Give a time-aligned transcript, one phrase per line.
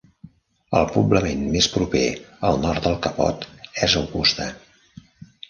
[0.77, 2.01] El poblament més proper,
[2.49, 3.47] al nord del capot,
[3.91, 4.51] és Augusta.